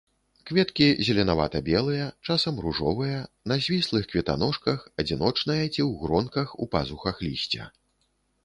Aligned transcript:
Кветкі 0.51 0.85
зеленавата-белыя, 1.09 2.07
часам 2.29 2.57
ружовыя, 2.65 3.19
на 3.51 3.57
звіслых 3.67 4.09
кветаножках, 4.15 4.79
адзіночныя 5.05 5.63
ці 5.69 5.71
ў 5.87 5.91
гронках 6.03 6.47
у 6.65 6.71
пазухах 6.73 7.15
лісця. 7.29 7.63